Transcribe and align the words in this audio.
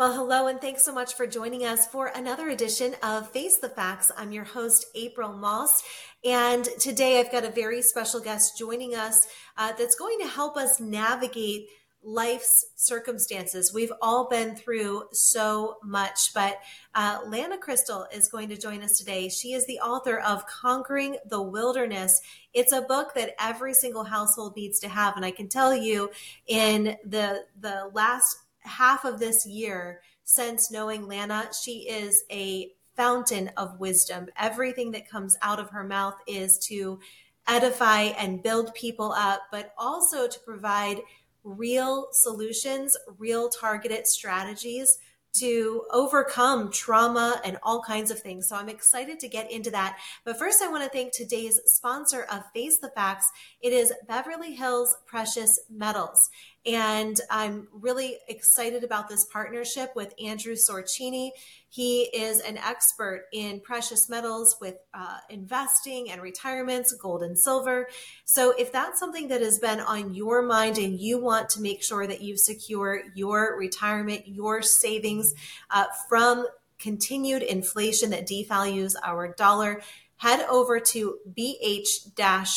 Well, 0.00 0.14
hello, 0.14 0.46
and 0.46 0.58
thanks 0.58 0.82
so 0.82 0.94
much 0.94 1.12
for 1.12 1.26
joining 1.26 1.66
us 1.66 1.86
for 1.86 2.06
another 2.06 2.48
edition 2.48 2.94
of 3.02 3.30
Face 3.32 3.58
the 3.58 3.68
Facts. 3.68 4.10
I'm 4.16 4.32
your 4.32 4.44
host, 4.44 4.86
April 4.94 5.34
Moss, 5.34 5.82
and 6.24 6.64
today 6.78 7.20
I've 7.20 7.30
got 7.30 7.44
a 7.44 7.50
very 7.50 7.82
special 7.82 8.18
guest 8.18 8.56
joining 8.56 8.94
us 8.94 9.28
uh, 9.58 9.74
that's 9.78 9.96
going 9.96 10.18
to 10.20 10.26
help 10.26 10.56
us 10.56 10.80
navigate 10.80 11.66
life's 12.02 12.64
circumstances. 12.76 13.74
We've 13.74 13.92
all 14.00 14.26
been 14.26 14.56
through 14.56 15.02
so 15.12 15.76
much, 15.84 16.32
but 16.32 16.58
uh, 16.94 17.18
Lana 17.26 17.58
Kristal 17.58 18.06
is 18.10 18.30
going 18.30 18.48
to 18.48 18.56
join 18.56 18.82
us 18.82 18.96
today. 18.96 19.28
She 19.28 19.52
is 19.52 19.66
the 19.66 19.80
author 19.80 20.18
of 20.18 20.46
Conquering 20.46 21.18
the 21.28 21.42
Wilderness. 21.42 22.22
It's 22.54 22.72
a 22.72 22.80
book 22.80 23.12
that 23.16 23.34
every 23.38 23.74
single 23.74 24.04
household 24.04 24.56
needs 24.56 24.78
to 24.78 24.88
have, 24.88 25.16
and 25.16 25.26
I 25.26 25.30
can 25.30 25.48
tell 25.48 25.76
you, 25.76 26.10
in 26.46 26.96
the 27.04 27.44
the 27.60 27.90
last 27.92 28.38
half 28.60 29.04
of 29.04 29.18
this 29.18 29.46
year 29.46 30.00
since 30.24 30.70
knowing 30.70 31.08
Lana, 31.08 31.48
she 31.60 31.88
is 31.88 32.24
a 32.30 32.72
fountain 32.96 33.50
of 33.56 33.80
wisdom. 33.80 34.26
Everything 34.38 34.92
that 34.92 35.08
comes 35.08 35.36
out 35.42 35.58
of 35.58 35.70
her 35.70 35.84
mouth 35.84 36.16
is 36.26 36.58
to 36.58 37.00
edify 37.48 38.02
and 38.02 38.42
build 38.42 38.74
people 38.74 39.12
up, 39.12 39.42
but 39.50 39.72
also 39.76 40.28
to 40.28 40.40
provide 40.40 41.00
real 41.42 42.08
solutions, 42.12 42.96
real 43.18 43.48
targeted 43.48 44.06
strategies 44.06 44.98
to 45.32 45.84
overcome 45.92 46.70
trauma 46.72 47.40
and 47.44 47.56
all 47.62 47.82
kinds 47.82 48.10
of 48.10 48.18
things. 48.18 48.48
So 48.48 48.56
I'm 48.56 48.68
excited 48.68 49.20
to 49.20 49.28
get 49.28 49.50
into 49.50 49.70
that. 49.70 49.98
But 50.24 50.38
first, 50.38 50.60
I 50.60 50.68
want 50.68 50.82
to 50.82 50.90
thank 50.90 51.12
today's 51.12 51.60
sponsor 51.66 52.26
of 52.30 52.42
Face 52.52 52.78
the 52.78 52.88
Facts. 52.88 53.30
It 53.60 53.72
is 53.72 53.92
Beverly 54.08 54.54
Hills 54.54 54.96
Precious 55.06 55.60
Metals. 55.70 56.30
And 56.66 57.18
I'm 57.30 57.68
really 57.72 58.18
excited 58.28 58.84
about 58.84 59.08
this 59.08 59.24
partnership 59.24 59.92
with 59.96 60.12
Andrew 60.22 60.54
Sorchini. 60.54 61.30
He 61.70 62.02
is 62.02 62.40
an 62.40 62.58
expert 62.58 63.26
in 63.32 63.60
precious 63.60 64.10
metals 64.10 64.56
with 64.60 64.74
uh, 64.92 65.18
investing 65.30 66.10
and 66.10 66.20
retirements, 66.20 66.92
gold 66.92 67.22
and 67.22 67.38
silver. 67.38 67.88
So, 68.26 68.52
if 68.58 68.72
that's 68.72 69.00
something 69.00 69.28
that 69.28 69.40
has 69.40 69.58
been 69.58 69.80
on 69.80 70.12
your 70.12 70.42
mind 70.42 70.76
and 70.76 71.00
you 71.00 71.18
want 71.18 71.48
to 71.50 71.62
make 71.62 71.82
sure 71.82 72.06
that 72.06 72.20
you 72.20 72.36
secure 72.36 73.04
your 73.14 73.56
retirement, 73.58 74.28
your 74.28 74.60
savings 74.60 75.32
uh, 75.70 75.84
from 76.08 76.46
continued 76.78 77.42
inflation 77.42 78.10
that 78.10 78.26
devalues 78.26 78.94
our 79.02 79.34
dollar, 79.34 79.82
head 80.20 80.46
over 80.50 80.78
to 80.78 81.16
bh-pm.com. 81.32 82.50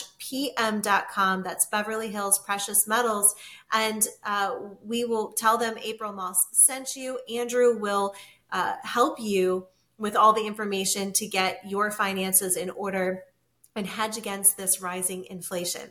That's 1.44 1.66
Beverly 1.67 2.09
Hills 2.09 2.38
Precious 2.39 2.86
Metals. 2.86 3.33
And 3.72 4.05
uh, 4.25 4.55
we 4.83 5.05
will 5.05 5.31
tell 5.31 5.58
them 5.58 5.78
April 5.81 6.11
Moss 6.11 6.45
sent 6.52 6.97
you. 6.97 7.22
Andrew 7.33 7.80
will 7.80 8.16
uh, 8.52 8.73
help 8.83 9.17
you 9.17 9.67
with 9.97 10.17
all 10.17 10.33
the 10.33 10.45
information 10.45 11.14
to 11.14 11.25
get 11.25 11.61
your 11.66 11.89
finances 11.89 12.58
in 12.58 12.70
order 12.70 13.23
and 13.77 13.88
hedge 13.88 14.17
against 14.17 14.58
this 14.58 14.81
rising 14.81 15.23
inflation. 15.30 15.89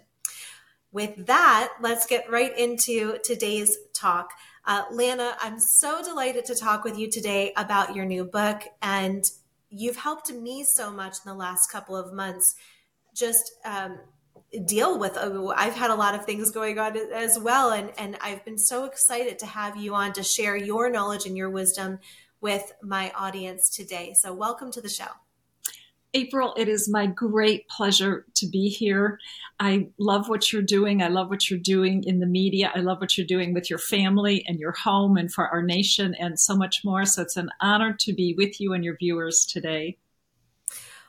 With 0.93 1.25
that, 1.25 1.73
let's 1.81 2.05
get 2.05 2.31
right 2.31 2.55
into 2.59 3.17
today's 3.25 3.79
talk. 3.95 4.29
Uh, 4.67 4.83
Lana, 4.91 5.39
I'm 5.41 5.59
so 5.59 6.05
delighted 6.05 6.45
to 6.45 6.55
talk 6.55 6.85
with 6.85 6.99
you 6.99 7.11
today 7.11 7.55
about 7.57 7.97
your 7.97 8.05
new 8.05 8.27
book 8.27 8.61
and 8.83 9.25
you've 9.73 9.97
helped 9.97 10.33
me 10.33 10.63
so 10.63 10.91
much 10.91 11.17
in 11.25 11.31
the 11.31 11.35
last 11.35 11.71
couple 11.71 11.97
of 11.97 12.13
months 12.13 12.55
just 13.15 13.53
um, 13.65 13.99
deal 14.67 14.99
with 14.99 15.17
uh, 15.17 15.49
i've 15.57 15.75
had 15.75 15.91
a 15.91 15.95
lot 15.95 16.15
of 16.15 16.25
things 16.25 16.51
going 16.51 16.79
on 16.79 16.97
as 17.15 17.39
well 17.39 17.73
and 17.73 17.91
and 17.99 18.17
i've 18.21 18.45
been 18.45 18.59
so 18.59 18.85
excited 18.85 19.39
to 19.39 19.47
have 19.47 19.77
you 19.77 19.95
on 19.95 20.13
to 20.13 20.23
share 20.23 20.57
your 20.57 20.91
knowledge 20.91 21.27
and 21.27 21.37
your 21.37 21.51
wisdom 21.51 21.99
with 22.43 22.75
my 22.83 23.13
audience 23.13 23.71
today. 23.71 24.15
So 24.21 24.35
welcome 24.35 24.71
to 24.73 24.83
the 24.83 24.89
show 24.91 25.22
April, 26.15 26.53
it 26.59 26.69
is 26.69 26.91
my 26.91 27.07
great 27.07 27.67
pleasure 27.69 28.27
to 28.35 28.47
be 28.47 28.69
here. 28.69 29.19
I 29.59 29.89
love 29.99 30.29
what 30.29 30.53
you're 30.53 30.61
doing. 30.61 31.03
I 31.03 31.09
love 31.09 31.31
what 31.31 31.49
you're 31.49 31.59
doing 31.59 32.05
in 32.05 32.21
the 32.21 32.27
media. 32.27 32.71
I 32.75 32.81
love 32.81 33.01
what 33.01 33.17
you're 33.17 33.27
doing 33.27 33.55
with 33.55 33.71
your 33.71 33.79
family 33.79 34.45
and 34.47 34.59
your 34.59 34.73
home 34.73 35.17
and 35.17 35.33
for 35.33 35.49
our 35.49 35.63
nation 35.63 36.15
and 36.19 36.39
so 36.39 36.55
much 36.55 36.85
more. 36.85 37.07
So 37.07 37.23
it's 37.23 37.37
an 37.37 37.49
honor 37.61 37.97
to 38.01 38.13
be 38.13 38.35
with 38.37 38.61
you 38.61 38.75
and 38.75 38.85
your 38.85 38.97
viewers 38.97 39.47
today. 39.47 39.97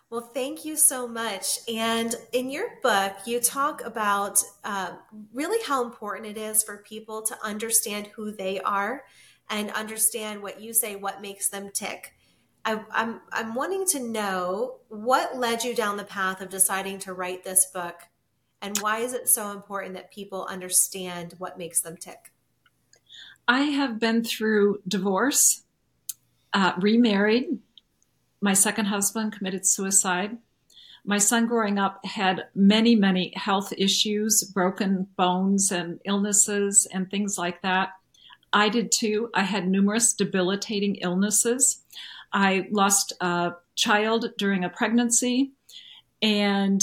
Well, 0.09 0.21
thank 0.21 0.63
you 0.63 0.75
so 0.75 1.07
much. 1.07 1.57
And 1.67 2.15
in 2.31 2.49
your 2.51 2.79
book, 2.83 3.13
you 3.25 3.39
talk 3.39 3.83
about 3.83 4.41
uh, 4.63 4.91
really 5.33 5.57
how 5.65 5.83
important 5.83 6.27
it 6.27 6.39
is 6.39 6.63
for 6.63 6.77
people 6.77 7.23
to 7.23 7.37
understand 7.43 8.07
who 8.07 8.31
they 8.31 8.61
are 8.61 9.03
and 9.49 9.71
understand 9.71 10.41
what 10.41 10.61
you 10.61 10.71
say, 10.71 10.95
what 10.95 11.21
makes 11.21 11.49
them 11.49 11.71
tick. 11.73 12.13
I, 12.65 12.79
I'm 12.91 13.21
I'm 13.31 13.55
wanting 13.55 13.85
to 13.87 13.99
know 13.99 14.77
what 14.87 15.37
led 15.37 15.63
you 15.63 15.75
down 15.75 15.97
the 15.97 16.03
path 16.03 16.41
of 16.41 16.49
deciding 16.49 16.99
to 16.99 17.13
write 17.13 17.43
this 17.43 17.65
book, 17.65 18.03
and 18.61 18.77
why 18.77 18.99
is 18.99 19.13
it 19.13 19.27
so 19.27 19.51
important 19.51 19.95
that 19.95 20.11
people 20.11 20.47
understand 20.49 21.35
what 21.37 21.57
makes 21.57 21.81
them 21.81 21.97
tick? 21.97 22.31
I 23.47 23.61
have 23.61 23.99
been 23.99 24.23
through 24.23 24.81
divorce, 24.87 25.63
uh, 26.53 26.73
remarried. 26.79 27.59
My 28.39 28.53
second 28.53 28.85
husband 28.85 29.33
committed 29.33 29.65
suicide. 29.65 30.37
My 31.05 31.17
son 31.17 31.47
growing 31.47 31.77
up 31.77 32.05
had 32.05 32.45
many, 32.55 32.95
many 32.95 33.33
health 33.35 33.73
issues, 33.77 34.41
broken 34.43 35.07
bones 35.17 35.71
and 35.71 35.99
illnesses 36.05 36.87
and 36.93 37.11
things 37.11 37.37
like 37.37 37.61
that. 37.61 37.89
I 38.53 38.69
did 38.69 38.91
too. 38.91 39.29
I 39.33 39.43
had 39.43 39.67
numerous 39.67 40.13
debilitating 40.13 40.95
illnesses. 40.95 41.81
I 42.33 42.67
lost 42.71 43.13
a 43.21 43.53
child 43.75 44.25
during 44.37 44.63
a 44.63 44.69
pregnancy. 44.69 45.51
And 46.21 46.81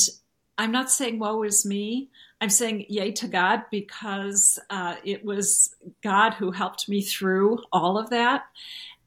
I'm 0.59 0.73
not 0.73 0.91
saying 0.91 1.19
woe 1.19 1.43
is 1.43 1.65
me. 1.65 2.11
I'm 2.41 2.51
saying 2.51 2.87
yay 2.89 3.13
to 3.13 3.29
God 3.29 3.63
because 3.71 4.59
uh, 4.71 4.97
it 5.05 5.25
was 5.25 5.75
God 6.03 6.35
who 6.35 6.51
helped 6.51 6.89
me 6.89 7.03
through 7.03 7.59
all 7.73 7.99
of 7.99 8.11
that. 8.11 8.45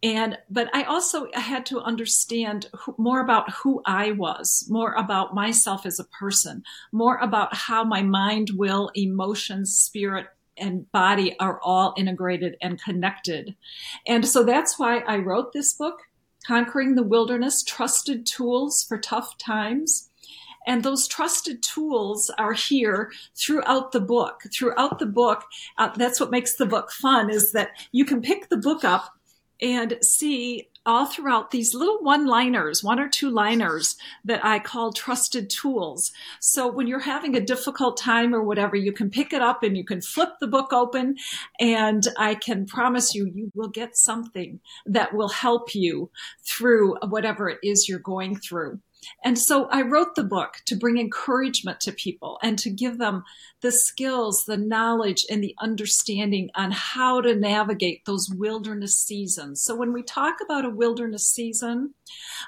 And, 0.03 0.37
but 0.49 0.69
I 0.75 0.83
also 0.83 1.27
had 1.33 1.65
to 1.67 1.79
understand 1.79 2.67
who, 2.73 2.93
more 2.97 3.21
about 3.21 3.51
who 3.51 3.81
I 3.85 4.11
was, 4.11 4.67
more 4.69 4.93
about 4.93 5.33
myself 5.33 5.85
as 5.85 5.97
a 5.97 6.03
person, 6.05 6.63
more 6.91 7.17
about 7.17 7.55
how 7.55 7.85
my 7.85 8.03
mind, 8.03 8.51
will, 8.55 8.91
emotions, 8.95 9.73
spirit, 9.73 10.27
and 10.57 10.91
body 10.91 11.39
are 11.39 11.59
all 11.61 11.93
integrated 11.97 12.57
and 12.61 12.81
connected. 12.83 13.55
And 14.05 14.27
so 14.27 14.43
that's 14.43 14.77
why 14.77 14.99
I 14.99 15.17
wrote 15.17 15.53
this 15.53 15.73
book 15.73 16.01
Conquering 16.45 16.95
the 16.95 17.03
Wilderness 17.03 17.63
Trusted 17.63 18.25
Tools 18.25 18.83
for 18.83 18.97
Tough 18.97 19.37
Times. 19.37 20.09
And 20.65 20.83
those 20.83 21.07
trusted 21.07 21.61
tools 21.61 22.31
are 22.37 22.53
here 22.53 23.11
throughout 23.35 23.91
the 23.91 23.99
book. 23.99 24.43
Throughout 24.53 24.99
the 24.99 25.05
book, 25.05 25.43
uh, 25.77 25.89
that's 25.95 26.19
what 26.19 26.31
makes 26.31 26.55
the 26.55 26.65
book 26.65 26.91
fun 26.91 27.29
is 27.29 27.51
that 27.51 27.71
you 27.91 28.05
can 28.05 28.21
pick 28.21 28.49
the 28.49 28.57
book 28.57 28.83
up 28.85 29.13
and 29.61 29.97
see 30.01 30.69
all 30.85 31.05
throughout 31.05 31.51
these 31.51 31.73
little 31.73 32.01
one 32.01 32.25
liners, 32.25 32.83
one 32.83 32.99
or 32.99 33.07
two 33.07 33.29
liners 33.29 33.95
that 34.25 34.43
I 34.43 34.59
call 34.59 34.91
trusted 34.91 35.49
tools. 35.49 36.11
So 36.39 36.71
when 36.71 36.87
you're 36.87 36.99
having 36.99 37.35
a 37.35 37.41
difficult 37.41 37.97
time 37.97 38.35
or 38.35 38.43
whatever, 38.43 38.75
you 38.75 38.91
can 38.91 39.09
pick 39.09 39.33
it 39.33 39.41
up 39.41 39.63
and 39.63 39.77
you 39.77 39.85
can 39.85 40.01
flip 40.01 40.33
the 40.39 40.47
book 40.47 40.73
open 40.73 41.15
and 41.59 42.05
I 42.17 42.35
can 42.35 42.65
promise 42.65 43.15
you, 43.15 43.31
you 43.33 43.51
will 43.55 43.69
get 43.69 43.95
something 43.95 44.59
that 44.85 45.13
will 45.13 45.29
help 45.29 45.73
you 45.73 46.09
through 46.45 46.97
whatever 47.07 47.49
it 47.49 47.59
is 47.63 47.87
you're 47.87 47.99
going 47.99 48.35
through. 48.35 48.79
And 49.23 49.37
so 49.37 49.65
I 49.69 49.81
wrote 49.81 50.15
the 50.15 50.23
book 50.23 50.61
to 50.65 50.75
bring 50.75 50.97
encouragement 50.97 51.79
to 51.81 51.91
people 51.91 52.39
and 52.41 52.57
to 52.59 52.69
give 52.69 52.97
them 52.97 53.23
the 53.61 53.71
skills, 53.71 54.43
the 54.45 54.57
knowledge, 54.57 55.25
and 55.29 55.43
the 55.43 55.55
understanding 55.59 56.49
on 56.55 56.71
how 56.71 57.21
to 57.21 57.35
navigate 57.35 58.05
those 58.05 58.29
wilderness 58.29 59.01
seasons. 59.01 59.63
So 59.63 59.75
when 59.75 59.93
we 59.93 60.03
talk 60.03 60.35
about 60.43 60.65
a 60.65 60.69
wilderness 60.69 61.25
season, 61.25 61.93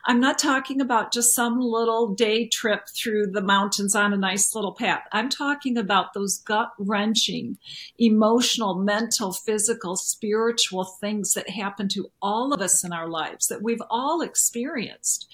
I'm 0.05 0.19
not 0.19 0.37
talking 0.37 0.81
about 0.81 1.13
just 1.13 1.33
some 1.33 1.59
little 1.59 2.13
day 2.13 2.47
trip 2.47 2.87
through 2.89 3.27
the 3.27 3.41
mountains 3.41 3.95
on 3.95 4.13
a 4.13 4.17
nice 4.17 4.53
little 4.53 4.73
path. 4.73 5.03
I'm 5.11 5.29
talking 5.29 5.77
about 5.77 6.13
those 6.13 6.37
gut 6.39 6.71
wrenching, 6.77 7.57
emotional, 7.97 8.75
mental, 8.75 9.31
physical, 9.31 9.95
spiritual 9.95 10.83
things 10.83 11.33
that 11.33 11.49
happen 11.49 11.87
to 11.89 12.11
all 12.21 12.53
of 12.53 12.61
us 12.61 12.83
in 12.83 12.91
our 12.91 13.07
lives 13.07 13.47
that 13.47 13.63
we've 13.63 13.81
all 13.89 14.21
experienced. 14.21 15.27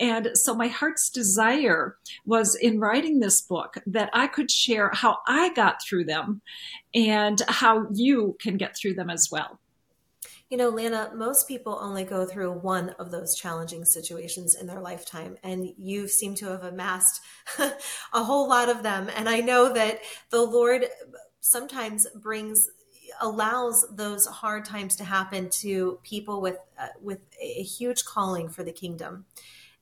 And 0.00 0.30
so 0.34 0.54
my 0.60 0.68
heart's 0.68 1.08
desire 1.08 1.96
was 2.26 2.54
in 2.54 2.78
writing 2.78 3.18
this 3.18 3.40
book 3.40 3.78
that 3.86 4.10
I 4.12 4.26
could 4.26 4.50
share 4.50 4.90
how 4.92 5.16
I 5.26 5.54
got 5.54 5.82
through 5.82 6.04
them 6.04 6.42
and 6.94 7.40
how 7.48 7.86
you 7.94 8.36
can 8.38 8.58
get 8.58 8.76
through 8.76 8.92
them 8.92 9.08
as 9.08 9.30
well. 9.32 9.58
You 10.50 10.58
know, 10.58 10.68
Lana, 10.68 11.12
most 11.14 11.48
people 11.48 11.78
only 11.80 12.04
go 12.04 12.26
through 12.26 12.52
one 12.58 12.90
of 12.98 13.10
those 13.10 13.34
challenging 13.34 13.86
situations 13.86 14.54
in 14.54 14.66
their 14.66 14.80
lifetime, 14.80 15.38
and 15.42 15.72
you 15.78 16.06
seem 16.08 16.34
to 16.34 16.48
have 16.48 16.64
amassed 16.64 17.22
a 18.12 18.22
whole 18.22 18.46
lot 18.46 18.68
of 18.68 18.82
them. 18.82 19.08
And 19.16 19.30
I 19.30 19.40
know 19.40 19.72
that 19.72 20.00
the 20.28 20.42
Lord 20.42 20.84
sometimes 21.40 22.06
brings 22.16 22.68
allows 23.22 23.86
those 23.90 24.26
hard 24.26 24.66
times 24.66 24.94
to 24.96 25.04
happen 25.04 25.48
to 25.50 25.98
people 26.02 26.42
with 26.42 26.58
uh, 26.78 26.88
with 27.00 27.20
a 27.40 27.62
huge 27.62 28.04
calling 28.04 28.50
for 28.50 28.62
the 28.62 28.72
kingdom 28.72 29.24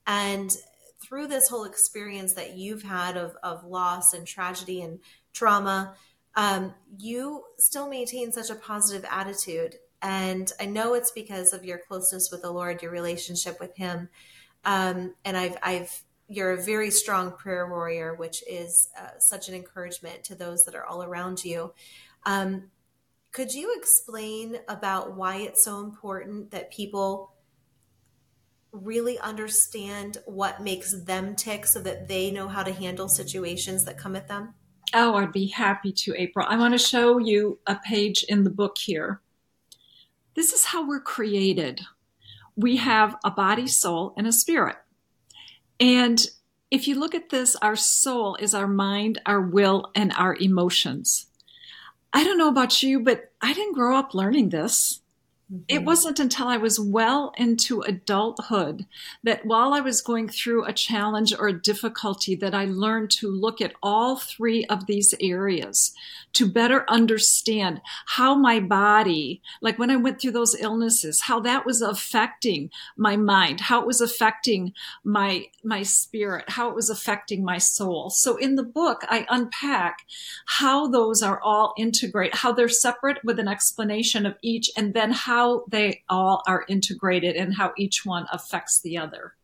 and 0.09 0.57
through 1.01 1.27
this 1.27 1.47
whole 1.47 1.65
experience 1.65 2.33
that 2.33 2.55
you've 2.55 2.83
had 2.83 3.17
of, 3.17 3.35
of 3.43 3.63
loss 3.63 4.13
and 4.13 4.25
tragedy 4.27 4.81
and 4.81 4.99
trauma 5.33 5.93
um, 6.35 6.73
you 6.97 7.43
still 7.57 7.89
maintain 7.89 8.31
such 8.31 8.49
a 8.49 8.55
positive 8.55 9.05
attitude 9.09 9.75
and 10.01 10.51
i 10.59 10.65
know 10.65 10.93
it's 10.93 11.11
because 11.11 11.53
of 11.53 11.65
your 11.65 11.77
closeness 11.77 12.29
with 12.31 12.41
the 12.41 12.51
lord 12.51 12.81
your 12.81 12.91
relationship 12.91 13.59
with 13.59 13.75
him 13.75 14.09
um, 14.65 15.13
and 15.25 15.35
i've 15.35 15.57
i've 15.63 16.03
you're 16.29 16.51
a 16.51 16.61
very 16.61 16.91
strong 16.91 17.31
prayer 17.31 17.67
warrior, 17.67 18.13
which 18.13 18.43
is 18.47 18.89
uh, 18.97 19.17
such 19.17 19.49
an 19.49 19.55
encouragement 19.55 20.23
to 20.25 20.35
those 20.35 20.63
that 20.63 20.75
are 20.75 20.85
all 20.85 21.03
around 21.03 21.43
you. 21.43 21.73
Um, 22.25 22.69
could 23.31 23.53
you 23.53 23.75
explain 23.75 24.57
about 24.67 25.15
why 25.15 25.37
it's 25.37 25.63
so 25.63 25.79
important 25.79 26.51
that 26.51 26.71
people 26.71 27.33
really 28.71 29.17
understand 29.19 30.17
what 30.25 30.61
makes 30.61 31.03
them 31.03 31.35
tick 31.35 31.65
so 31.65 31.81
that 31.81 32.07
they 32.07 32.31
know 32.31 32.47
how 32.47 32.63
to 32.63 32.71
handle 32.71 33.07
situations 33.07 33.85
that 33.85 33.97
come 33.97 34.15
at 34.15 34.27
them? 34.27 34.53
Oh, 34.93 35.15
I'd 35.15 35.31
be 35.31 35.47
happy 35.47 35.91
to, 35.91 36.15
April. 36.17 36.45
I 36.49 36.57
want 36.57 36.73
to 36.73 36.79
show 36.79 37.17
you 37.17 37.59
a 37.67 37.75
page 37.75 38.23
in 38.27 38.43
the 38.43 38.49
book 38.49 38.77
here. 38.77 39.21
This 40.35 40.53
is 40.53 40.65
how 40.65 40.87
we're 40.87 40.99
created. 40.99 41.81
We 42.55 42.77
have 42.77 43.15
a 43.23 43.31
body, 43.31 43.67
soul, 43.67 44.13
and 44.17 44.25
a 44.27 44.31
spirit. 44.31 44.77
And 45.79 46.25
if 46.71 46.87
you 46.87 46.99
look 46.99 47.15
at 47.15 47.29
this, 47.29 47.55
our 47.57 47.75
soul 47.75 48.35
is 48.35 48.53
our 48.53 48.67
mind, 48.67 49.21
our 49.25 49.41
will, 49.41 49.91
and 49.95 50.13
our 50.17 50.35
emotions. 50.35 51.27
I 52.11 52.23
don't 52.23 52.37
know 52.37 52.49
about 52.49 52.81
you, 52.81 52.99
but 52.99 53.31
I 53.41 53.53
didn't 53.53 53.75
grow 53.75 53.95
up 53.95 54.13
learning 54.13 54.49
this. 54.49 54.98
Mm-hmm. 55.51 55.63
It 55.67 55.83
wasn't 55.83 56.19
until 56.19 56.47
I 56.47 56.57
was 56.57 56.79
well 56.79 57.33
into 57.35 57.81
adulthood 57.81 58.85
that 59.23 59.45
while 59.45 59.73
I 59.73 59.79
was 59.79 60.01
going 60.01 60.29
through 60.29 60.65
a 60.65 60.73
challenge 60.73 61.33
or 61.33 61.47
a 61.47 61.59
difficulty 61.59 62.35
that 62.35 62.53
I 62.53 62.65
learned 62.65 63.09
to 63.11 63.31
look 63.31 63.59
at 63.59 63.73
all 63.81 64.17
three 64.17 64.65
of 64.65 64.85
these 64.85 65.15
areas 65.19 65.91
to 66.33 66.47
better 66.47 66.85
understand 66.87 67.81
how 68.05 68.35
my 68.35 68.59
body, 68.59 69.41
like 69.61 69.79
when 69.79 69.89
I 69.89 69.95
went 69.95 70.21
through 70.21 70.33
those 70.33 70.55
illnesses, 70.59 71.21
how 71.21 71.39
that 71.39 71.65
was 71.65 71.81
affecting 71.81 72.69
my 72.95 73.15
mind, 73.15 73.61
how 73.61 73.81
it 73.81 73.87
was 73.87 74.01
affecting 74.01 74.73
my, 75.03 75.45
my 75.63 75.81
spirit, 75.81 76.45
how 76.49 76.69
it 76.69 76.75
was 76.75 76.91
affecting 76.91 77.43
my 77.43 77.57
soul. 77.57 78.11
So 78.11 78.37
in 78.37 78.55
the 78.55 78.63
book, 78.63 79.01
I 79.09 79.25
unpack 79.29 80.05
how 80.45 80.87
those 80.87 81.23
are 81.23 81.41
all 81.41 81.73
integrate, 81.77 82.35
how 82.35 82.51
they're 82.51 82.69
separate 82.69 83.17
with 83.23 83.39
an 83.39 83.47
explanation 83.47 84.27
of 84.27 84.37
each, 84.43 84.69
and 84.77 84.93
then 84.93 85.11
how 85.11 85.38
how 85.39 85.63
they 85.69 86.03
all 86.09 86.43
are 86.47 86.65
integrated 86.67 87.37
and 87.37 87.55
how 87.55 87.71
each 87.77 88.05
one 88.05 88.25
affects 88.31 88.81
the 88.81 88.97
other. 88.97 89.35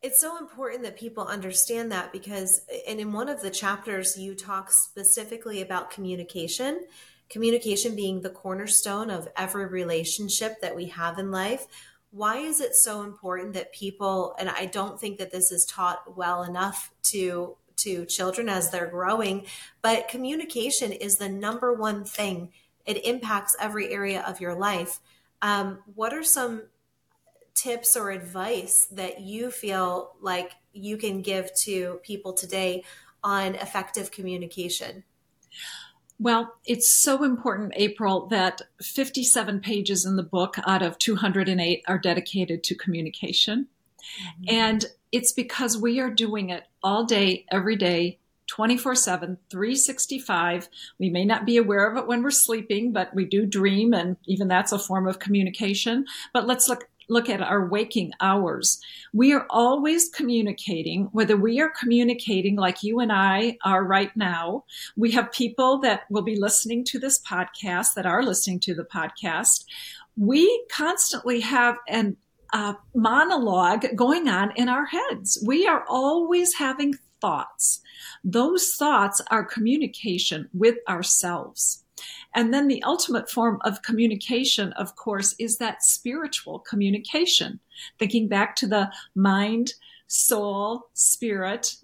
It's 0.00 0.20
so 0.20 0.38
important 0.38 0.84
that 0.84 0.96
people 0.96 1.26
understand 1.26 1.90
that 1.90 2.12
because, 2.12 2.60
and 2.86 3.00
in 3.00 3.12
one 3.12 3.28
of 3.28 3.42
the 3.42 3.50
chapters, 3.50 4.16
you 4.16 4.36
talk 4.36 4.70
specifically 4.70 5.60
about 5.62 5.90
communication, 5.90 6.84
communication 7.28 7.96
being 7.96 8.20
the 8.20 8.30
cornerstone 8.30 9.10
of 9.10 9.28
every 9.36 9.66
relationship 9.66 10.60
that 10.60 10.76
we 10.76 10.86
have 10.86 11.18
in 11.18 11.32
life. 11.32 11.66
Why 12.12 12.36
is 12.36 12.60
it 12.60 12.76
so 12.76 13.02
important 13.02 13.54
that 13.54 13.72
people, 13.72 14.36
and 14.38 14.48
I 14.48 14.66
don't 14.66 15.00
think 15.00 15.18
that 15.18 15.32
this 15.32 15.50
is 15.50 15.64
taught 15.64 16.16
well 16.16 16.44
enough 16.44 16.92
to 17.10 17.56
to 17.78 18.04
children 18.06 18.48
as 18.48 18.70
they're 18.70 18.88
growing, 18.88 19.46
but 19.82 20.08
communication 20.08 20.90
is 20.90 21.16
the 21.18 21.28
number 21.28 21.72
one 21.72 22.04
thing 22.04 22.50
it 22.88 23.04
impacts 23.04 23.54
every 23.60 23.92
area 23.92 24.22
of 24.26 24.40
your 24.40 24.54
life. 24.54 24.98
Um, 25.42 25.80
what 25.94 26.14
are 26.14 26.24
some 26.24 26.62
tips 27.54 27.96
or 27.96 28.10
advice 28.10 28.88
that 28.90 29.20
you 29.20 29.50
feel 29.50 30.14
like 30.22 30.52
you 30.72 30.96
can 30.96 31.20
give 31.20 31.54
to 31.54 32.00
people 32.02 32.32
today 32.32 32.82
on 33.22 33.54
effective 33.56 34.10
communication? 34.10 35.04
Well, 36.18 36.54
it's 36.64 36.90
so 36.90 37.22
important, 37.22 37.74
April, 37.76 38.26
that 38.28 38.62
57 38.82 39.60
pages 39.60 40.06
in 40.06 40.16
the 40.16 40.22
book 40.22 40.56
out 40.66 40.82
of 40.82 40.98
208 40.98 41.84
are 41.86 41.98
dedicated 41.98 42.64
to 42.64 42.74
communication. 42.74 43.68
Mm-hmm. 44.20 44.44
And 44.48 44.86
it's 45.12 45.32
because 45.32 45.76
we 45.76 46.00
are 46.00 46.10
doing 46.10 46.48
it 46.50 46.64
all 46.82 47.04
day, 47.04 47.44
every 47.52 47.76
day, 47.76 48.18
24 48.48 48.94
7, 48.94 49.38
365. 49.50 50.68
We 50.98 51.10
may 51.10 51.24
not 51.24 51.46
be 51.46 51.56
aware 51.56 51.90
of 51.90 51.96
it 51.96 52.06
when 52.06 52.22
we're 52.22 52.30
sleeping, 52.30 52.92
but 52.92 53.14
we 53.14 53.24
do 53.24 53.46
dream, 53.46 53.94
and 53.94 54.16
even 54.26 54.48
that's 54.48 54.72
a 54.72 54.78
form 54.78 55.06
of 55.06 55.18
communication. 55.18 56.06
But 56.32 56.46
let's 56.46 56.68
look. 56.68 56.88
Look 57.10 57.30
at 57.30 57.40
our 57.40 57.66
waking 57.66 58.12
hours. 58.20 58.82
We 59.14 59.32
are 59.32 59.46
always 59.48 60.10
communicating, 60.10 61.04
whether 61.12 61.38
we 61.38 61.58
are 61.58 61.70
communicating 61.70 62.56
like 62.56 62.82
you 62.82 63.00
and 63.00 63.10
I 63.10 63.56
are 63.64 63.82
right 63.82 64.14
now. 64.14 64.64
We 64.94 65.12
have 65.12 65.32
people 65.32 65.78
that 65.78 66.02
will 66.10 66.20
be 66.20 66.38
listening 66.38 66.84
to 66.84 66.98
this 66.98 67.18
podcast, 67.22 67.94
that 67.94 68.04
are 68.04 68.22
listening 68.22 68.60
to 68.60 68.74
the 68.74 68.84
podcast. 68.84 69.64
We 70.18 70.66
constantly 70.70 71.40
have 71.40 71.78
an 71.88 72.18
uh, 72.52 72.74
monologue 72.94 73.86
going 73.94 74.28
on 74.28 74.52
in 74.56 74.68
our 74.68 74.84
heads. 74.84 75.42
We 75.46 75.66
are 75.66 75.84
always 75.88 76.54
having 76.54 76.94
thoughts. 77.20 77.80
Those 78.24 78.74
thoughts 78.74 79.20
are 79.30 79.44
communication 79.44 80.48
with 80.52 80.76
ourselves. 80.88 81.84
And 82.34 82.52
then 82.54 82.68
the 82.68 82.82
ultimate 82.82 83.30
form 83.30 83.58
of 83.64 83.82
communication, 83.82 84.72
of 84.74 84.94
course, 84.96 85.34
is 85.38 85.58
that 85.58 85.82
spiritual 85.82 86.60
communication. 86.60 87.60
Thinking 87.98 88.28
back 88.28 88.54
to 88.56 88.66
the 88.66 88.92
mind, 89.14 89.74
soul, 90.06 90.88
spirit 90.94 91.76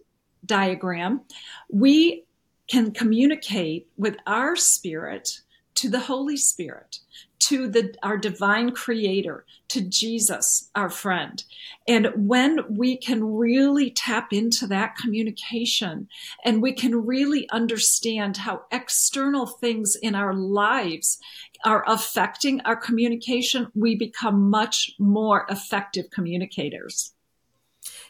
diagram, 0.46 1.22
we 1.70 2.24
can 2.68 2.92
communicate 2.92 3.88
with 3.96 4.16
our 4.26 4.56
spirit 4.56 5.40
to 5.76 5.88
the 5.88 6.00
Holy 6.00 6.36
Spirit 6.36 7.00
to 7.44 7.68
the, 7.68 7.94
our 8.02 8.16
divine 8.16 8.70
creator, 8.70 9.44
to 9.68 9.82
Jesus, 9.82 10.70
our 10.74 10.88
friend. 10.88 11.44
And 11.86 12.08
when 12.16 12.60
we 12.70 12.96
can 12.96 13.22
really 13.22 13.90
tap 13.90 14.32
into 14.32 14.66
that 14.68 14.96
communication 14.96 16.08
and 16.42 16.62
we 16.62 16.72
can 16.72 17.04
really 17.04 17.46
understand 17.50 18.38
how 18.38 18.62
external 18.72 19.46
things 19.46 19.94
in 19.94 20.14
our 20.14 20.32
lives 20.32 21.18
are 21.66 21.84
affecting 21.86 22.62
our 22.62 22.76
communication, 22.76 23.68
we 23.74 23.94
become 23.94 24.48
much 24.48 24.92
more 24.98 25.44
effective 25.50 26.06
communicators. 26.10 27.12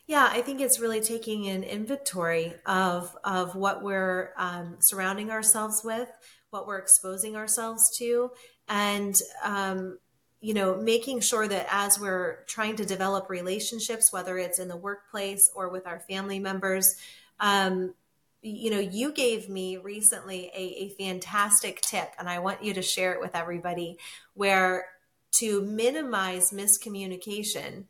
Yeah, 0.07 0.29
I 0.31 0.43
think 0.43 0.61
it's 0.61 0.79
really 0.79 1.01
taking 1.01 1.49
an 1.49 1.65
inventory 1.65 2.55
of 2.67 3.17
of 3.25 3.57
what 3.57 3.83
we're 3.83 4.33
um, 4.37 4.77
surrounding 4.79 5.31
ourselves 5.31 5.83
with, 5.83 6.09
what 6.55 6.67
we're 6.67 6.79
exposing 6.79 7.37
ourselves 7.37 7.95
to, 7.99 8.31
and 8.69 9.21
um, 9.43 9.99
you 10.45 10.53
know 10.53 10.77
making 10.77 11.21
sure 11.21 11.49
that 11.49 11.67
as 11.71 11.99
we're 11.99 12.45
trying 12.47 12.77
to 12.77 12.85
develop 12.85 13.31
relationships 13.31 14.13
whether 14.13 14.37
it's 14.37 14.59
in 14.59 14.69
the 14.69 14.77
workplace 14.77 15.51
or 15.55 15.71
with 15.71 15.87
our 15.87 16.01
family 16.01 16.39
members 16.39 16.97
um, 17.41 17.95
you 18.43 18.71
know 18.71 18.79
you 18.79 19.11
gave 19.11 19.49
me 19.49 19.79
recently 19.79 20.51
a, 20.55 20.85
a 20.85 20.89
fantastic 20.91 21.81
tip 21.81 22.11
and 22.19 22.29
i 22.29 22.39
want 22.39 22.63
you 22.63 22.75
to 22.75 22.83
share 22.83 23.15
it 23.15 23.21
with 23.21 23.35
everybody 23.35 23.97
where 24.35 24.85
to 25.33 25.63
minimize 25.63 26.51
miscommunication 26.51 27.85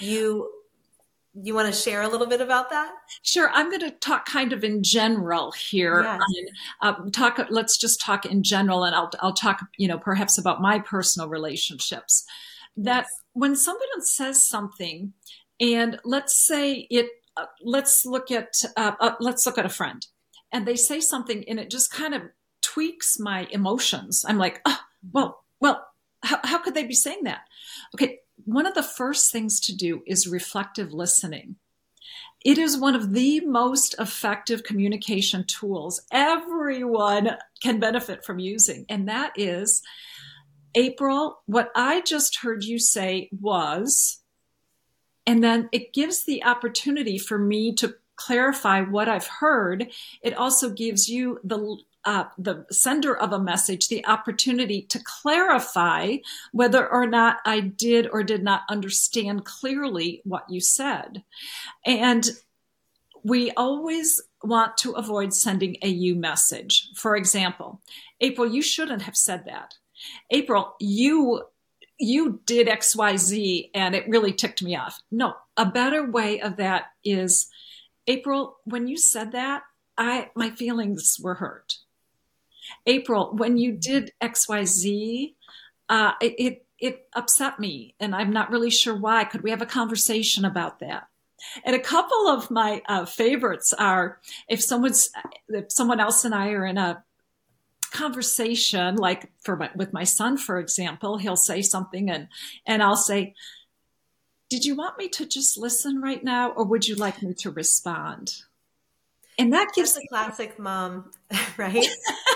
you 0.00 0.50
you 1.42 1.54
want 1.54 1.72
to 1.72 1.78
share 1.78 2.02
a 2.02 2.08
little 2.08 2.26
bit 2.26 2.40
about 2.40 2.70
that? 2.70 2.92
Sure. 3.22 3.50
I'm 3.52 3.68
going 3.68 3.80
to 3.80 3.90
talk 3.90 4.26
kind 4.26 4.52
of 4.52 4.64
in 4.64 4.82
general 4.82 5.52
here. 5.52 6.02
Yes. 6.02 6.20
Um, 6.80 7.10
talk. 7.10 7.44
Let's 7.50 7.76
just 7.76 8.00
talk 8.00 8.24
in 8.24 8.42
general, 8.42 8.84
and 8.84 8.94
I'll 8.94 9.10
I'll 9.20 9.34
talk. 9.34 9.60
You 9.76 9.88
know, 9.88 9.98
perhaps 9.98 10.38
about 10.38 10.62
my 10.62 10.78
personal 10.78 11.28
relationships. 11.28 12.24
That 12.76 13.04
yes. 13.04 13.22
when 13.32 13.56
somebody 13.56 13.86
says 14.00 14.46
something, 14.46 15.12
and 15.60 15.98
let's 16.04 16.46
say 16.46 16.86
it. 16.90 17.10
Uh, 17.36 17.44
let's 17.62 18.06
look 18.06 18.30
at 18.30 18.54
uh, 18.76 18.92
uh, 18.98 19.14
let's 19.20 19.44
look 19.44 19.58
at 19.58 19.66
a 19.66 19.70
friend, 19.70 20.06
and 20.52 20.66
they 20.66 20.76
say 20.76 21.00
something, 21.00 21.44
and 21.48 21.60
it 21.60 21.70
just 21.70 21.92
kind 21.92 22.14
of 22.14 22.22
tweaks 22.62 23.18
my 23.18 23.46
emotions. 23.50 24.24
I'm 24.26 24.38
like, 24.38 24.60
oh, 24.64 24.78
well, 25.12 25.44
well, 25.60 25.86
how, 26.22 26.40
how 26.44 26.58
could 26.58 26.74
they 26.74 26.84
be 26.84 26.94
saying 26.94 27.24
that? 27.24 27.40
Okay, 27.94 28.20
one 28.44 28.66
of 28.66 28.74
the 28.74 28.82
first 28.82 29.32
things 29.32 29.60
to 29.60 29.74
do 29.74 30.02
is 30.06 30.26
reflective 30.26 30.92
listening. 30.92 31.56
It 32.44 32.58
is 32.58 32.78
one 32.78 32.94
of 32.94 33.12
the 33.12 33.40
most 33.40 33.96
effective 33.98 34.62
communication 34.62 35.44
tools 35.44 36.02
everyone 36.12 37.36
can 37.60 37.80
benefit 37.80 38.24
from 38.24 38.38
using. 38.38 38.86
And 38.88 39.08
that 39.08 39.32
is, 39.36 39.82
April, 40.74 41.40
what 41.46 41.70
I 41.74 42.02
just 42.02 42.36
heard 42.36 42.62
you 42.62 42.78
say 42.78 43.30
was, 43.40 44.20
and 45.26 45.42
then 45.42 45.68
it 45.72 45.92
gives 45.92 46.24
the 46.24 46.44
opportunity 46.44 47.18
for 47.18 47.38
me 47.38 47.74
to 47.76 47.96
clarify 48.14 48.82
what 48.82 49.08
I've 49.08 49.26
heard. 49.26 49.90
It 50.22 50.34
also 50.34 50.70
gives 50.70 51.08
you 51.08 51.40
the 51.42 51.78
uh, 52.06 52.24
the 52.38 52.64
sender 52.70 53.16
of 53.16 53.32
a 53.32 53.38
message 53.38 53.88
the 53.88 54.06
opportunity 54.06 54.82
to 54.82 55.02
clarify 55.04 56.16
whether 56.52 56.88
or 56.88 57.06
not 57.06 57.38
I 57.44 57.60
did 57.60 58.08
or 58.10 58.22
did 58.22 58.42
not 58.42 58.62
understand 58.70 59.44
clearly 59.44 60.22
what 60.24 60.48
you 60.48 60.60
said. 60.60 61.24
And 61.84 62.24
we 63.24 63.50
always 63.52 64.22
want 64.42 64.76
to 64.78 64.92
avoid 64.92 65.34
sending 65.34 65.76
a 65.82 65.88
you 65.88 66.14
message. 66.14 66.90
For 66.94 67.16
example, 67.16 67.80
April, 68.20 68.46
you 68.46 68.62
shouldn't 68.62 69.02
have 69.02 69.16
said 69.16 69.44
that. 69.46 69.74
April, 70.30 70.74
you 70.80 71.42
you 71.98 72.40
did 72.44 72.68
XYZ 72.68 73.70
and 73.74 73.94
it 73.94 74.08
really 74.08 74.32
ticked 74.32 74.62
me 74.62 74.76
off. 74.76 75.00
No, 75.10 75.34
a 75.56 75.64
better 75.64 76.08
way 76.08 76.40
of 76.40 76.56
that 76.58 76.84
is 77.02 77.48
April, 78.06 78.58
when 78.64 78.86
you 78.86 78.96
said 78.96 79.32
that, 79.32 79.62
I 79.98 80.30
my 80.36 80.50
feelings 80.50 81.18
were 81.20 81.34
hurt. 81.34 81.78
April, 82.86 83.34
when 83.36 83.56
you 83.56 83.72
did 83.72 84.12
XYZ, 84.20 85.34
uh, 85.88 86.12
it, 86.20 86.34
it, 86.38 86.66
it 86.78 87.08
upset 87.14 87.58
me 87.58 87.94
and 88.00 88.14
I'm 88.14 88.32
not 88.32 88.50
really 88.50 88.70
sure 88.70 88.94
why. 88.94 89.24
Could 89.24 89.42
we 89.42 89.50
have 89.50 89.62
a 89.62 89.66
conversation 89.66 90.44
about 90.44 90.80
that? 90.80 91.08
And 91.64 91.76
a 91.76 91.80
couple 91.80 92.28
of 92.28 92.50
my 92.50 92.82
uh, 92.88 93.04
favorites 93.04 93.72
are 93.72 94.20
if 94.48 94.62
someone's 94.62 95.10
if 95.48 95.70
someone 95.70 96.00
else 96.00 96.24
and 96.24 96.34
I 96.34 96.50
are 96.50 96.66
in 96.66 96.78
a 96.78 97.04
conversation, 97.92 98.96
like 98.96 99.30
for 99.40 99.56
my, 99.56 99.70
with 99.74 99.92
my 99.92 100.04
son, 100.04 100.36
for 100.36 100.58
example, 100.58 101.18
he'll 101.18 101.36
say 101.36 101.62
something 101.62 102.10
and 102.10 102.28
and 102.66 102.82
I'll 102.82 102.96
say, 102.96 103.34
"Did 104.48 104.64
you 104.64 104.74
want 104.74 104.98
me 104.98 105.08
to 105.10 105.26
just 105.26 105.58
listen 105.58 106.00
right 106.00 106.22
now, 106.22 106.50
or 106.50 106.64
would 106.64 106.88
you 106.88 106.94
like 106.94 107.22
me 107.22 107.34
to 107.34 107.50
respond?" 107.50 108.42
And 109.38 109.52
that 109.52 109.72
gives 109.74 109.94
That's 109.94 110.04
a 110.04 110.08
classic 110.08 110.58
mom, 110.58 111.10
right? 111.56 111.86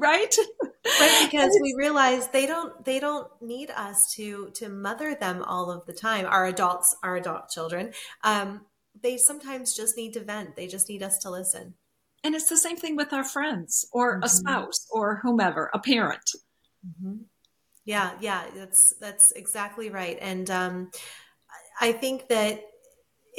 right? 0.00 0.36
Right 0.36 0.70
because 0.82 1.58
we 1.60 1.74
realize 1.76 2.28
they 2.28 2.46
don't 2.46 2.84
they 2.84 3.00
don't 3.00 3.28
need 3.40 3.70
us 3.70 4.12
to 4.14 4.50
to 4.54 4.68
mother 4.68 5.14
them 5.14 5.42
all 5.42 5.70
of 5.70 5.84
the 5.86 5.92
time 5.92 6.26
our 6.26 6.46
adults 6.46 6.96
our 7.02 7.16
adult 7.16 7.48
children. 7.50 7.92
Um 8.24 8.62
they 9.00 9.16
sometimes 9.16 9.74
just 9.74 9.96
need 9.96 10.14
to 10.14 10.24
vent. 10.24 10.56
They 10.56 10.66
just 10.66 10.88
need 10.88 11.02
us 11.02 11.18
to 11.18 11.30
listen. 11.30 11.74
And 12.24 12.34
it's 12.34 12.48
the 12.48 12.56
same 12.56 12.76
thing 12.76 12.96
with 12.96 13.12
our 13.12 13.24
friends 13.24 13.86
or 13.92 14.14
mm-hmm. 14.16 14.24
a 14.24 14.28
spouse 14.28 14.86
or 14.90 15.20
whomever 15.22 15.70
a 15.72 15.78
parent. 15.78 16.30
Mm-hmm. 16.86 17.16
yeah 17.84 18.12
yeah 18.20 18.44
that's 18.54 18.94
that's 19.00 19.32
exactly 19.32 19.90
right. 19.90 20.18
And 20.20 20.50
um 20.50 20.90
i 21.80 21.92
think 21.92 22.28
that 22.28 22.62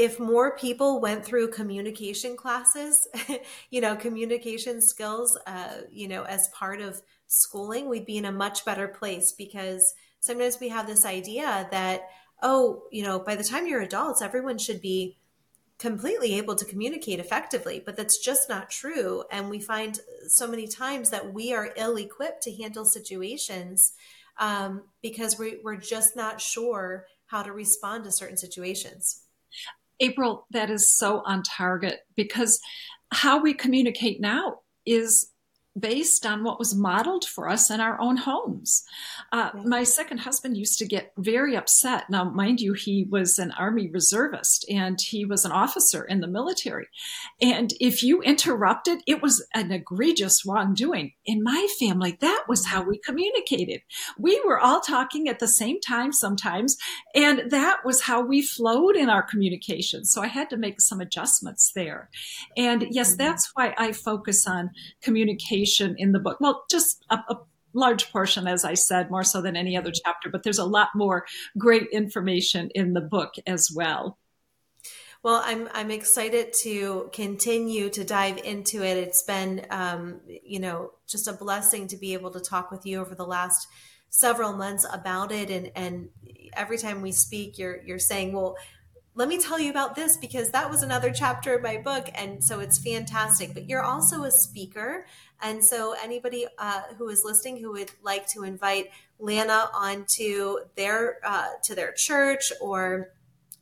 if 0.02 0.20
more 0.20 0.58
people 0.58 1.00
went 1.00 1.24
through 1.24 1.48
communication 1.52 2.36
classes, 2.36 3.08
you 3.70 3.80
know, 3.80 3.96
communication 3.96 4.82
skills, 4.82 5.38
uh, 5.46 5.82
you 5.92 6.08
know, 6.08 6.24
as 6.24 6.48
part 6.48 6.82
of 6.82 7.04
schooling, 7.28 7.88
we'd 7.88 8.08
be 8.08 8.18
in 8.18 8.26
a 8.26 8.32
much 8.32 8.66
better 8.66 8.88
place 8.88 9.32
because 9.32 9.94
sometimes 10.20 10.60
we 10.60 10.70
have 10.70 10.88
this 10.88 11.06
idea 11.06 11.68
that, 11.70 12.10
oh, 12.42 12.82
you 12.92 13.04
know, 13.04 13.20
by 13.20 13.36
the 13.36 13.44
time 13.44 13.68
you're 13.68 13.82
adults, 13.82 14.24
everyone 14.24 14.58
should 14.58 14.82
be 14.82 15.20
completely 15.78 16.34
able 16.34 16.56
to 16.56 16.66
communicate 16.66 17.20
effectively, 17.20 17.80
but 17.86 17.96
that's 17.96 18.18
just 18.18 18.50
not 18.50 18.72
true. 18.72 19.24
And 19.30 19.52
we 19.52 19.60
find 19.60 20.00
so 20.28 20.48
many 20.48 20.68
times 20.68 21.12
that 21.12 21.32
we 21.32 21.54
are 21.54 21.74
ill 21.76 21.98
equipped 21.98 22.42
to 22.44 22.56
handle 22.56 22.86
situations 22.86 23.94
um, 24.40 24.82
because 25.04 25.38
we, 25.38 25.60
we're 25.64 25.76
just 25.76 26.16
not 26.16 26.42
sure 26.42 27.06
how 27.28 27.44
to 27.44 27.54
respond 27.54 28.04
to 28.06 28.12
certain 28.12 28.38
situations. 28.38 29.21
April, 30.02 30.48
that 30.52 30.70
is 30.70 30.92
so 30.94 31.22
on 31.26 31.44
target 31.44 32.00
because 32.16 32.60
how 33.14 33.42
we 33.42 33.54
communicate 33.54 34.20
now 34.20 34.60
is 34.86 35.31
based 35.80 36.26
on 36.26 36.44
what 36.44 36.60
was 36.60 36.76
modeled 36.76 37.24
for 37.24 37.48
us 37.48 37.70
in 37.70 37.80
our 37.80 38.00
own 38.02 38.18
homes. 38.18 38.84
Uh, 39.32 39.52
my 39.64 39.84
second 39.84 40.20
husband 40.20 40.58
used 40.58 40.78
to 40.78 40.86
get 40.86 41.14
very 41.18 41.56
upset. 41.56 42.10
Now, 42.10 42.26
mind 42.26 42.60
you, 42.60 42.74
he 42.74 43.08
was 43.10 43.40
an 43.40 43.52
Army 43.52 43.90
reservist 43.90 44.66
and 44.70 45.00
he 45.00 45.24
was 45.24 45.46
an 45.46 45.52
officer 45.52 46.04
in 46.04 46.20
the 46.20 46.28
military. 46.28 46.88
And 47.42 47.74
if 47.80 48.04
you 48.04 48.22
interrupted, 48.22 49.00
it 49.08 49.22
was 49.22 49.46
an 49.54 49.72
egregious 49.72 50.46
wrongdoing. 50.46 51.14
In 51.26 51.42
my 51.42 51.68
family, 51.80 52.18
that 52.20 52.44
was 52.50 52.66
how 52.66 52.84
we 52.84 52.98
communicated. 52.98 53.82
We 54.18 54.42
were 54.46 54.60
all 54.60 54.82
talking 54.82 55.30
at 55.30 55.40
the 55.40 55.48
same 55.48 55.80
time 55.80 56.12
sometimes, 56.12 56.76
and 57.16 57.50
that 57.50 57.86
was 57.86 58.02
how 58.02 58.22
we 58.22 58.42
flowed 58.42 58.98
in 58.98 59.10
our 59.10 59.24
communication. 59.24 60.04
So 60.04 60.22
I 60.22 60.28
had 60.28 60.50
to 60.50 60.58
make 60.58 60.82
some 60.82 61.00
adjustments 61.00 61.72
there. 61.74 62.10
And 62.58 62.88
yes, 62.92 63.12
mm-hmm. 63.12 63.24
that's 63.24 63.52
why 63.54 63.74
I 63.78 63.94
focus 63.94 64.46
on 64.46 64.72
communication 65.02 65.61
in 65.98 66.12
the 66.12 66.20
book. 66.20 66.38
Well, 66.40 66.64
just 66.70 67.06
a, 67.10 67.16
a 67.30 67.40
large 67.74 68.12
portion, 68.12 68.48
as 68.48 68.66
I 68.66 68.74
said, 68.74 69.10
more 69.10 69.24
so 69.24 69.42
than 69.42 69.56
any 69.56 69.78
other 69.78 69.92
chapter, 69.92 70.30
but 70.30 70.44
there's 70.44 70.60
a 70.60 70.66
lot 70.66 70.90
more 70.96 71.26
great 71.58 71.88
information 71.92 72.70
in 72.76 72.94
the 72.94 73.02
book 73.02 73.34
as 73.48 73.72
well. 73.74 74.18
Well, 75.24 75.42
I'm 75.46 75.70
I'm 75.72 75.92
excited 75.92 76.52
to 76.64 77.10
continue 77.14 77.90
to 77.92 78.04
dive 78.04 78.40
into 78.40 78.84
it. 78.84 78.98
It's 78.98 79.22
been, 79.22 79.68
um, 79.70 80.20
you 80.26 80.60
know, 80.60 80.94
just 81.08 81.28
a 81.28 81.34
blessing 81.34 81.88
to 81.88 81.98
be 81.98 82.14
able 82.14 82.32
to 82.32 82.40
talk 82.40 82.72
with 82.72 82.88
you 82.88 83.00
over 83.00 83.14
the 83.14 83.26
last 83.26 83.68
several 84.10 84.54
months 84.54 84.86
about 84.92 85.32
it, 85.32 85.52
and 85.52 85.72
and 85.76 86.10
every 86.54 86.80
time 86.80 87.04
we 87.04 87.12
speak, 87.12 87.60
you're 87.60 87.84
you're 87.84 88.00
saying, 88.00 88.34
well, 88.34 88.58
let 89.14 89.28
me 89.28 89.38
tell 89.38 89.60
you 89.60 89.70
about 89.70 89.96
this 89.96 90.16
because 90.16 90.52
that 90.52 90.70
was 90.70 90.84
another 90.84 91.12
chapter 91.12 91.56
in 91.56 91.62
my 91.62 91.78
book. 91.78 92.10
And 92.16 92.42
so 92.42 92.60
it's 92.62 92.80
fantastic. 92.80 93.54
But 93.54 93.68
you're 93.68 93.84
also 93.84 94.24
a 94.24 94.32
speaker. 94.32 95.06
And 95.42 95.64
so 95.64 95.96
anybody 96.02 96.48
uh, 96.58 96.84
who 96.98 97.10
is 97.10 97.24
listening 97.26 97.58
who 97.58 97.74
would 97.74 97.92
like 98.02 98.28
to 98.28 98.44
invite 98.44 98.90
Lana 99.20 99.70
onto 99.74 100.58
their 100.76 101.18
uh, 101.26 101.48
to 101.64 101.76
their 101.76 101.92
church 101.92 102.54
or 102.62 103.10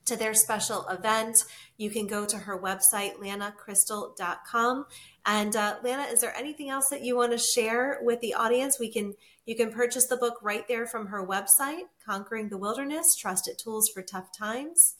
to 0.06 0.16
their 0.16 0.34
special 0.34 0.88
event, 0.88 1.44
you 1.78 1.90
can 1.90 2.08
go 2.08 2.26
to 2.26 2.38
her 2.38 2.60
website, 2.60 3.16
lanakristal.com. 3.18 4.86
And 5.26 5.56
uh, 5.56 5.78
Lana, 5.84 6.04
is 6.04 6.22
there 6.22 6.36
anything 6.36 6.70
else 6.70 6.90
that 6.90 7.02
you 7.02 7.16
want 7.16 7.32
to 7.32 7.38
share 7.38 8.00
with 8.02 8.20
the 8.22 8.36
audience? 8.36 8.80
We 8.80 8.92
can 8.92 9.16
you 9.46 9.56
can 9.56 9.72
purchase 9.72 10.06
the 10.06 10.18
book 10.18 10.38
right 10.44 10.68
there 10.68 10.86
from 10.86 11.08
her 11.08 11.26
website, 11.26 11.86
Conquering 12.06 12.50
the 12.50 12.58
Wilderness: 12.58 13.16
Trusted 13.16 13.58
Tools 13.58 13.90
for 13.90 14.04
Tough 14.04 14.30
Times 14.38 14.96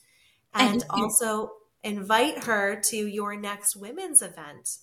and 0.54 0.84
also 0.90 1.52
invite 1.82 2.44
her 2.44 2.80
to 2.88 2.96
your 2.96 3.36
next 3.36 3.76
women's 3.76 4.22
event. 4.22 4.78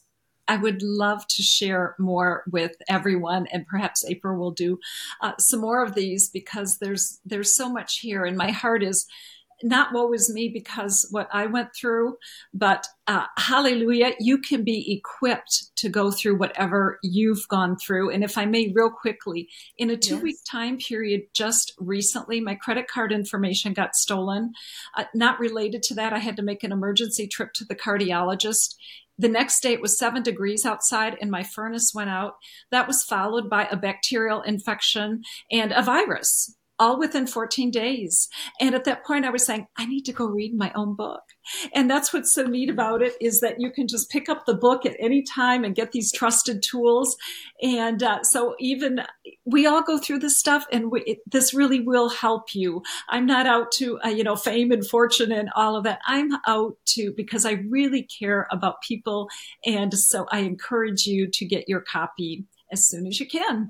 I 0.47 0.55
would 0.55 0.81
love 0.81 1.27
to 1.27 1.41
share 1.43 1.95
more 1.99 2.43
with 2.49 2.71
everyone, 2.87 3.47
and 3.51 3.67
perhaps 3.67 4.05
April 4.05 4.37
will 4.37 4.51
do 4.51 4.79
uh, 5.21 5.33
some 5.39 5.59
more 5.59 5.83
of 5.83 5.93
these 5.93 6.29
because 6.29 6.77
there's 6.79 7.19
there's 7.25 7.55
so 7.55 7.69
much 7.69 7.99
here, 7.99 8.23
and 8.23 8.37
my 8.37 8.51
heart 8.51 8.81
is 8.81 9.05
not 9.63 9.93
what 9.93 10.09
was 10.09 10.31
me 10.31 10.49
because 10.49 11.07
what 11.11 11.27
I 11.31 11.47
went 11.47 11.69
through, 11.75 12.17
but 12.53 12.87
uh, 13.07 13.25
hallelujah, 13.37 14.13
you 14.19 14.37
can 14.37 14.63
be 14.63 14.93
equipped 14.93 15.75
to 15.77 15.89
go 15.89 16.11
through 16.11 16.37
whatever 16.37 16.99
you've 17.01 17.47
gone 17.47 17.77
through. 17.77 18.11
And 18.11 18.23
if 18.23 18.37
I 18.37 18.45
may, 18.45 18.71
real 18.73 18.89
quickly, 18.89 19.49
in 19.77 19.89
a 19.89 19.97
two 19.97 20.15
yes. 20.15 20.23
week 20.23 20.37
time 20.49 20.77
period, 20.77 21.23
just 21.33 21.73
recently, 21.79 22.39
my 22.41 22.55
credit 22.55 22.87
card 22.87 23.11
information 23.11 23.73
got 23.73 23.95
stolen. 23.95 24.53
Uh, 24.95 25.05
not 25.15 25.39
related 25.39 25.83
to 25.83 25.95
that, 25.95 26.13
I 26.13 26.19
had 26.19 26.35
to 26.37 26.43
make 26.43 26.63
an 26.63 26.71
emergency 26.71 27.27
trip 27.27 27.53
to 27.53 27.65
the 27.65 27.75
cardiologist. 27.75 28.75
The 29.19 29.29
next 29.29 29.61
day 29.61 29.73
it 29.73 29.81
was 29.81 29.97
seven 29.97 30.21
degrees 30.21 30.63
outside 30.63 31.17
and 31.19 31.31
my 31.31 31.41
furnace 31.41 31.91
went 31.95 32.11
out. 32.11 32.35
That 32.69 32.87
was 32.87 33.03
followed 33.03 33.49
by 33.49 33.65
a 33.65 33.75
bacterial 33.75 34.43
infection 34.43 35.23
and 35.51 35.71
a 35.71 35.81
virus 35.81 36.55
all 36.79 36.99
within 36.99 37.27
14 37.27 37.71
days. 37.71 38.29
And 38.59 38.75
at 38.75 38.83
that 38.85 39.05
point, 39.05 39.25
I 39.25 39.29
was 39.29 39.45
saying, 39.45 39.67
I 39.77 39.85
need 39.85 40.03
to 40.03 40.13
go 40.13 40.25
read 40.25 40.55
my 40.55 40.71
own 40.75 40.95
book. 40.95 41.21
And 41.73 41.89
that's 41.89 42.11
what's 42.13 42.33
so 42.33 42.43
neat 42.43 42.69
about 42.69 43.01
it 43.01 43.13
is 43.21 43.39
that 43.39 43.59
you 43.59 43.71
can 43.71 43.87
just 43.87 44.09
pick 44.09 44.29
up 44.29 44.45
the 44.45 44.53
book 44.53 44.85
at 44.85 44.95
any 44.99 45.23
time 45.23 45.63
and 45.63 45.75
get 45.75 45.91
these 45.91 46.11
trusted 46.11 46.61
tools. 46.61 47.15
And 47.61 48.03
uh, 48.03 48.23
so 48.23 48.55
even 48.59 49.01
we 49.45 49.65
all 49.65 49.81
go 49.81 49.97
through 49.97 50.19
this 50.19 50.37
stuff 50.37 50.65
and 50.71 50.91
we, 50.91 51.01
it, 51.03 51.19
this 51.25 51.53
really 51.53 51.79
will 51.79 52.09
help 52.09 52.53
you. 52.53 52.83
I'm 53.09 53.25
not 53.25 53.47
out 53.47 53.71
to, 53.73 53.99
uh, 54.03 54.09
you 54.09 54.23
know, 54.23 54.35
fame 54.35 54.71
and 54.71 54.85
fortune 54.85 55.31
and 55.31 55.49
all 55.55 55.75
of 55.75 55.83
that. 55.85 55.99
I'm 56.05 56.31
out 56.45 56.75
to 56.87 57.13
because 57.15 57.45
I 57.45 57.63
really 57.69 58.03
care 58.03 58.47
about 58.51 58.81
people. 58.81 59.29
And 59.65 59.93
so 59.93 60.27
I 60.31 60.39
encourage 60.39 61.05
you 61.05 61.27
to 61.31 61.45
get 61.45 61.69
your 61.69 61.81
copy 61.81 62.45
as 62.71 62.87
soon 62.87 63.07
as 63.07 63.19
you 63.19 63.27
can. 63.27 63.69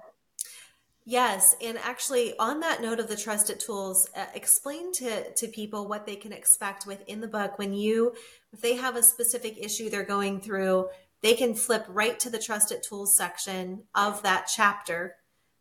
Yes, 1.10 1.56
and 1.64 1.78
actually, 1.78 2.38
on 2.38 2.60
that 2.60 2.82
note 2.82 3.00
of 3.00 3.08
the 3.08 3.16
trusted 3.16 3.62
tools, 3.62 4.10
uh, 4.14 4.26
explain 4.34 4.92
to 4.96 5.32
to 5.36 5.48
people 5.48 5.88
what 5.88 6.06
they 6.06 6.18
can 6.18 6.34
expect 6.34 6.86
within 6.86 7.22
the 7.22 7.30
book 7.30 7.58
when 7.58 7.72
you, 7.72 8.14
if 8.52 8.60
they 8.60 8.76
have 8.76 8.98
a 8.98 9.02
specific 9.02 9.58
issue 9.58 9.90
they're 9.90 10.04
going 10.04 10.42
through, 10.42 10.90
they 11.22 11.34
can 11.34 11.54
flip 11.54 11.86
right 11.88 12.20
to 12.20 12.30
the 12.30 12.38
trusted 12.38 12.84
tools 12.84 13.16
section 13.16 13.84
of 13.96 14.22
that 14.24 14.50
chapter 14.54 15.16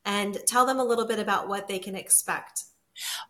and 0.05 0.37
tell 0.49 0.67
them 0.67 0.81
a 0.81 0.85
little 0.85 1.07
bit 1.07 1.21
about 1.21 1.47
what 1.47 1.69
they 1.69 1.79
can 1.79 1.95
expect. 1.95 2.65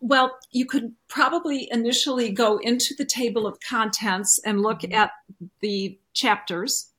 Well, 0.01 0.39
you 0.51 0.65
could 0.65 0.93
probably 1.07 1.69
initially 1.71 2.31
go 2.31 2.57
into 2.57 2.95
the 2.97 3.05
table 3.05 3.45
of 3.45 3.59
contents 3.59 4.39
and 4.43 4.63
look 4.63 4.79
mm-hmm. 4.79 4.95
at 4.95 5.11
the 5.61 5.99
chapters 6.13 6.89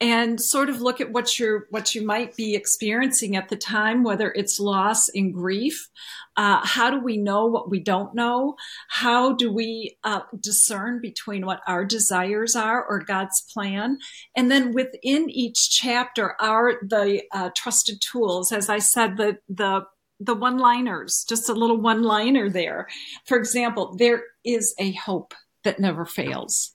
and 0.00 0.40
sort 0.40 0.68
of 0.68 0.80
look 0.80 1.00
at 1.00 1.12
what 1.12 1.38
you're 1.38 1.66
what 1.70 1.94
you 1.94 2.04
might 2.04 2.36
be 2.36 2.54
experiencing 2.54 3.36
at 3.36 3.48
the 3.48 3.56
time 3.56 4.02
whether 4.02 4.32
it's 4.32 4.60
loss 4.60 5.08
and 5.08 5.32
grief. 5.32 5.88
Uh, 6.36 6.60
how 6.64 6.90
do 6.90 6.98
we 7.00 7.16
know 7.16 7.46
what 7.46 7.70
we 7.70 7.78
don't 7.78 8.14
know? 8.14 8.56
How 8.88 9.32
do 9.32 9.52
we 9.52 9.96
uh, 10.02 10.20
discern 10.40 11.00
between 11.00 11.46
what 11.46 11.60
our 11.66 11.84
desires 11.84 12.56
are 12.56 12.84
or 12.84 12.98
god's 12.98 13.40
plan? 13.52 13.98
And 14.36 14.50
then 14.50 14.72
within 14.72 15.30
each 15.30 15.70
chapter 15.70 16.34
are 16.40 16.74
the 16.82 17.22
uh, 17.32 17.50
trusted 17.56 18.00
tools. 18.00 18.52
As 18.52 18.68
i 18.68 18.78
said 18.78 19.16
the 19.16 19.38
the 19.48 19.84
the 20.20 20.34
one 20.34 20.58
liners 20.58 21.24
just 21.28 21.48
a 21.48 21.54
little 21.54 21.80
one 21.80 22.02
liner 22.02 22.50
there. 22.50 22.88
For 23.26 23.38
example 23.38 23.94
there 23.96 24.24
is 24.44 24.74
a 24.78 24.92
hope 24.92 25.34
that 25.62 25.80
never 25.80 26.04
fails 26.04 26.73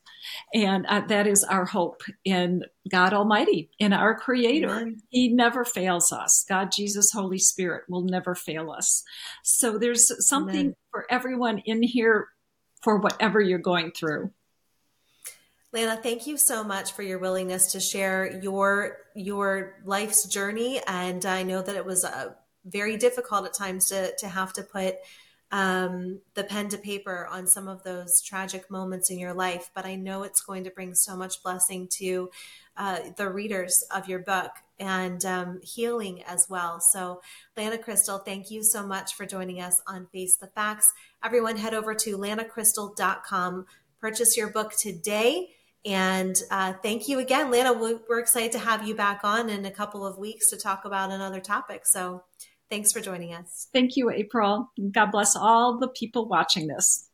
and 0.54 0.86
uh, 0.88 1.02
that 1.08 1.28
is 1.28 1.44
our 1.44 1.66
hope 1.66 2.02
in 2.26 2.64
God 2.90 3.14
Almighty, 3.14 3.70
in 3.80 3.94
our 3.94 4.16
Creator. 4.16 4.70
Amen. 4.70 5.02
He 5.10 5.30
never 5.30 5.66
fails 5.66 6.12
us. 6.12 6.46
God, 6.48 6.72
Jesus, 6.72 7.12
Holy 7.12 7.40
Spirit 7.40 7.84
will 7.90 8.04
never 8.04 8.36
fail 8.36 8.72
us. 8.72 9.04
So 9.44 9.78
there's 9.78 10.28
something 10.28 10.60
Amen. 10.60 10.76
for 10.92 11.06
everyone 11.10 11.60
in 11.66 11.84
here 11.84 12.28
for 12.82 12.98
whatever 12.98 13.42
you're 13.42 13.60
going 13.60 13.92
through. 13.92 14.32
Lana, 15.72 16.00
thank 16.02 16.26
you 16.26 16.38
so 16.38 16.64
much 16.64 16.94
for 16.94 17.04
your 17.04 17.20
willingness 17.20 17.74
to 17.74 17.80
share 17.80 18.40
your 18.42 18.98
your 19.16 19.76
life's 19.86 20.26
journey, 20.26 20.82
and 20.88 21.24
I 21.26 21.44
know 21.44 21.62
that 21.62 21.76
it 21.76 21.86
was 21.86 22.04
uh, 22.04 22.34
very 22.66 22.98
difficult 22.98 23.46
at 23.46 23.54
times 23.54 23.88
to 23.90 24.16
to 24.18 24.28
have 24.28 24.52
to 24.54 24.64
put 24.64 24.96
um, 25.52 26.20
the 26.36 26.44
pen 26.44 26.70
to 26.70 26.78
paper 26.78 27.28
on 27.32 27.48
some 27.48 27.68
of 27.68 27.84
those 27.84 28.22
tragic 28.22 28.70
moments 28.70 29.10
in 29.10 29.18
your 29.18 29.34
life, 29.34 29.72
but 29.74 29.86
I 29.86 29.96
know 29.96 30.24
it's 30.24 30.42
going 30.42 30.64
to 30.66 30.70
bring 30.70 30.94
so 30.94 31.16
much 31.16 31.42
blessing 31.42 31.88
to 31.94 32.30
uh, 32.78 33.00
the 33.18 33.30
readers 33.30 33.84
of 33.94 34.08
your 34.08 34.20
book 34.20 34.52
and 34.80 35.26
um, 35.26 35.60
healing 35.64 36.24
as 36.24 36.48
well. 36.50 36.80
So, 36.80 37.22
Lana 37.58 37.78
Kristal, 37.78 38.24
thank 38.24 38.52
you 38.52 38.64
so 38.64 38.86
much 38.86 39.16
for 39.16 39.26
joining 39.26 39.60
us 39.60 39.82
on 39.88 40.08
Face 40.08 40.38
the 40.38 40.48
Facts. 40.48 40.94
Everyone, 41.24 41.58
head 41.58 41.74
over 41.74 41.94
to 41.96 42.18
lanakristal.com, 42.18 43.66
purchase 44.00 44.38
your 44.38 44.50
book 44.50 44.74
today. 44.78 45.50
And 45.86 46.36
uh, 46.52 46.74
thank 46.84 47.08
you 47.08 47.20
again, 47.20 47.52
Lana. 47.52 47.74
We're 47.74 48.20
excited 48.20 48.52
to 48.54 48.60
have 48.60 48.88
you 48.88 48.96
back 48.96 49.22
on 49.24 49.50
in 49.50 49.66
a 49.66 49.72
couple 49.72 50.06
of 50.06 50.18
weeks 50.18 50.50
to 50.52 50.58
talk 50.58 50.86
about 50.86 51.12
another 51.12 51.40
topic. 51.40 51.86
So, 51.86 52.24
Thanks 52.70 52.92
for 52.92 53.00
joining 53.00 53.34
us. 53.34 53.68
Thank 53.74 53.98
you, 53.98 54.12
April. 54.12 54.72
God 54.92 55.12
bless 55.12 55.36
all 55.36 55.80
the 55.80 55.88
people 55.88 56.28
watching 56.28 56.68
this. 56.68 57.09